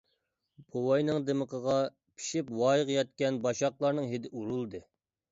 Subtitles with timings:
[0.75, 1.75] بوۋاينىڭ دىمىقىغا
[2.21, 4.83] پىشىپ ۋايىگە يەتكەن باشاقلارنىڭ ھىدى ئۇرۇلدى.